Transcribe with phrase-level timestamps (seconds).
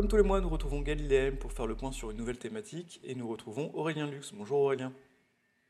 [0.00, 3.02] Comme tous les mois, nous retrouvons Galiléem pour faire le point sur une nouvelle thématique
[3.04, 4.32] et nous retrouvons Aurélien Lux.
[4.32, 4.94] Bonjour Aurélien.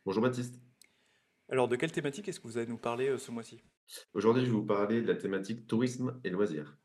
[0.07, 0.55] Bonjour Baptiste.
[1.49, 3.61] Alors, de quelle thématique est-ce que vous allez nous parler euh, ce mois-ci?
[4.15, 6.79] Aujourd'hui, je vais vous parler de la thématique tourisme et loisirs.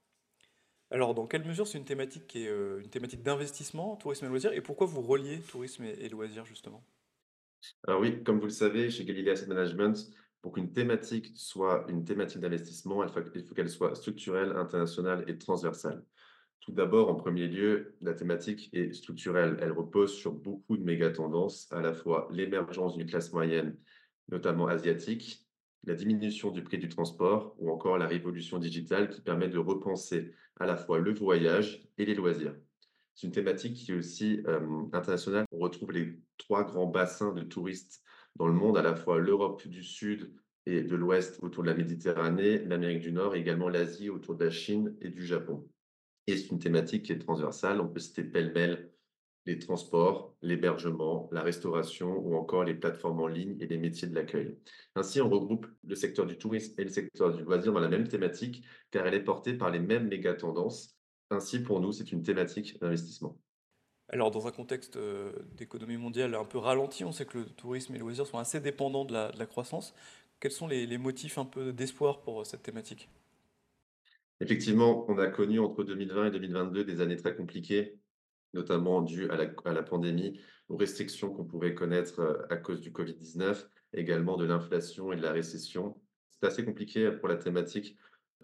[0.90, 4.30] Alors, dans quelle mesure c'est une thématique qui est euh, une thématique d'investissement, tourisme et
[4.30, 6.84] loisirs, et pourquoi vous reliez tourisme et, et loisirs justement?
[7.88, 12.06] Alors oui, comme vous le savez, chez Galilée Asset Management, pour qu'une thématique soit une
[12.06, 16.04] thématique d'investissement, il faut il faut qu'elle soit structurelle, internationale et transversale.
[16.62, 19.58] Tout d'abord, en premier lieu, la thématique est structurelle.
[19.62, 23.78] Elle repose sur beaucoup de méga-tendances, à la fois l'émergence d'une classe moyenne,
[24.30, 25.46] notamment asiatique,
[25.86, 30.34] la diminution du prix du transport ou encore la révolution digitale qui permet de repenser
[30.60, 32.56] à la fois le voyage et les loisirs.
[33.14, 34.60] C'est une thématique qui est aussi euh,
[34.92, 35.46] internationale.
[35.52, 38.02] On retrouve les trois grands bassins de touristes
[38.36, 40.34] dans le monde, à la fois l'Europe du Sud
[40.66, 44.46] et de l'Ouest autour de la Méditerranée, l'Amérique du Nord et également l'Asie autour de
[44.46, 45.66] la Chine et du Japon.
[46.28, 47.82] Et c'est une thématique qui est transversale.
[47.82, 48.92] On peut citer pêle-mêle
[49.46, 54.16] les transports, l'hébergement, la restauration ou encore les plateformes en ligne et les métiers de
[54.16, 54.58] l'accueil.
[54.96, 58.08] Ainsi, on regroupe le secteur du tourisme et le secteur du loisir dans la même
[58.08, 60.98] thématique car elle est portée par les mêmes méga tendances.
[61.30, 63.40] Ainsi, pour nous, c'est une thématique d'investissement.
[64.10, 67.94] Alors, dans un contexte euh, d'économie mondiale un peu ralenti, on sait que le tourisme
[67.94, 69.94] et les loisirs sont assez dépendants de la, de la croissance.
[70.40, 73.10] Quels sont les, les motifs un peu d'espoir pour euh, cette thématique?
[74.42, 78.00] Effectivement, on a connu entre 2020 et 2022 des années très compliquées
[78.56, 83.68] notamment la, à la pandémie, aux restrictions qu'on pouvait connaître euh, à cause du Covid-19,
[83.94, 86.02] également de l'inflation et de la récession.
[86.32, 87.98] C'est assez compliqué pour la thématique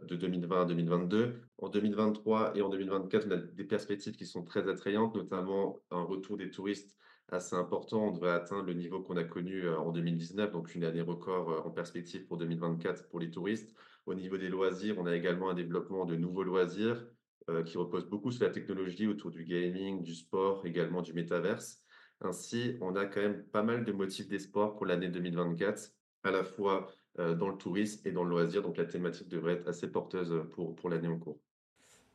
[0.03, 1.41] de 2020 à 2022.
[1.57, 6.03] En 2023 et en 2024, on a des perspectives qui sont très attrayantes, notamment un
[6.03, 6.95] retour des touristes
[7.31, 8.07] assez important.
[8.07, 11.49] On devrait atteindre le niveau qu'on a connu euh, en 2019, donc une année record
[11.49, 13.73] euh, en perspective pour 2024 pour les touristes.
[14.05, 17.07] Au niveau des loisirs, on a également un développement de nouveaux loisirs
[17.49, 21.81] euh, qui repose beaucoup sur la technologie autour du gaming, du sport, également du métaverse.
[22.19, 25.91] Ainsi, on a quand même pas mal de motifs d'espoir pour l'année 2024,
[26.23, 28.61] à la fois dans le tourisme et dans le loisir.
[28.61, 31.39] Donc la thématique devrait être assez porteuse pour, pour l'année en cours.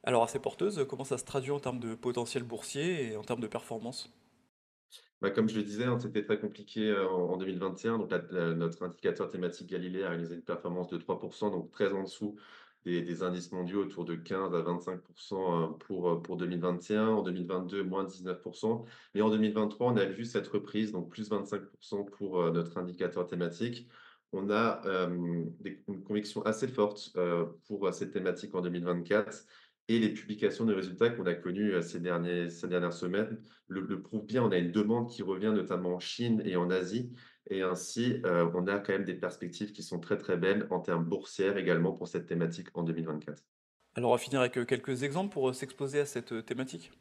[0.05, 3.41] Alors, assez porteuse, comment ça se traduit en termes de potentiel boursier et en termes
[3.41, 4.09] de performance?
[5.27, 7.99] Bah, comme je le disais, hein, c'était très compliqué euh, en, en 2021.
[7.99, 11.93] Donc, la- la- notre indicateur thématique Galilée a réalisé une performance de 3%, donc très
[11.93, 12.37] en dessous
[12.85, 17.09] des, indices mondiaux autour de 15 à 25% euh, pour, euh, pour 2021.
[17.09, 18.85] En 2022, moins 19%.
[19.17, 23.27] Mais en 2023, on a vu cette reprise, donc plus 25% pour euh, notre indicateur
[23.27, 23.89] thématique.
[24.33, 25.09] On a euh,
[25.89, 29.45] une conviction assez forte euh, pour euh, cette thématique en 2024.
[29.89, 33.81] Et les publications de résultats qu'on a connues euh, ces derniers, ces dernières semaines le,
[33.83, 34.43] le prouvent bien.
[34.43, 37.13] On a une demande qui revient notamment en Chine et en Asie.
[37.49, 40.81] Et ainsi, euh, on a quand même des perspectives qui sont très très belles en
[40.81, 43.43] termes boursières également pour cette thématique en 2024.
[43.95, 46.93] Alors, on va finir avec euh, quelques exemples pour s'exposer à cette thématique?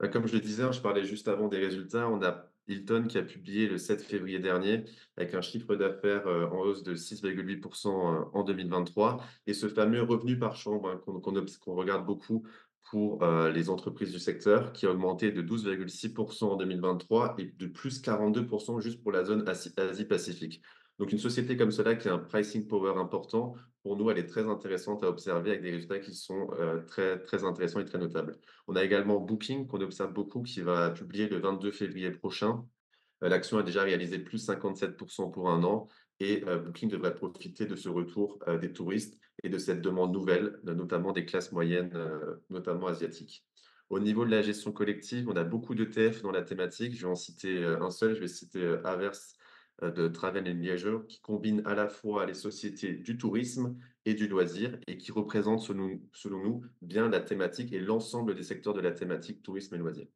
[0.00, 2.08] Bah, Comme je le disais, hein, je parlais juste avant des résultats.
[2.08, 4.84] On a Hilton qui a publié le 7 février dernier
[5.16, 9.24] avec un chiffre d'affaires euh, en hausse de 6,8% euh, en 2023.
[9.46, 12.44] Et ce fameux revenu par chambre hein, qu'on regarde beaucoup
[12.90, 17.66] pour euh, les entreprises du secteur qui a augmenté de 12,6% en 2023 et de
[17.66, 20.62] plus 42% juste pour la zone Asi- Asie-Pacifique.
[20.98, 24.26] Donc une société comme cela qui a un pricing power important, pour nous, elle est
[24.26, 27.98] très intéressante à observer avec des résultats qui sont euh, très, très intéressants et très
[27.98, 28.38] notables.
[28.68, 32.64] On a également Booking qu'on observe beaucoup qui va publier le 22 février prochain.
[33.22, 35.88] Euh, L'action a déjà réalisé plus 57% pour un an
[36.20, 40.12] et euh, Booking devrait profiter de ce retour euh, des touristes et de cette demande
[40.12, 41.98] nouvelle, notamment des classes moyennes,
[42.48, 43.44] notamment asiatiques.
[43.90, 46.94] Au niveau de la gestion collective, on a beaucoup d'ETF dans la thématique.
[46.94, 49.34] Je vais en citer un seul, je vais citer Averse
[49.82, 54.28] de Travel and Leisure, qui combine à la fois les sociétés du tourisme et du
[54.28, 58.80] loisir et qui représente, selon, selon nous, bien la thématique et l'ensemble des secteurs de
[58.80, 60.08] la thématique tourisme et loisirs.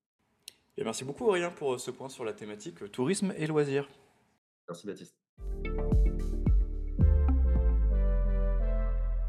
[0.78, 3.88] Et merci beaucoup Aurélien pour euh, ce point sur la thématique euh, tourisme et loisirs.
[4.68, 5.16] Merci Baptiste.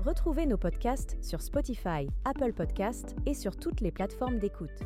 [0.04, 4.80] Retrouvez nos podcasts sur Spotify, Apple Podcasts et sur toutes les plateformes d'écoute.